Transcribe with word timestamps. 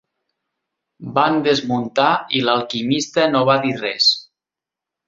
Van 1.17 1.37
desmuntar 1.49 2.09
i 2.41 2.43
l'alquimista 2.49 3.31
no 3.37 3.47
va 3.53 3.61
dir 3.69 3.79
res. 3.87 4.15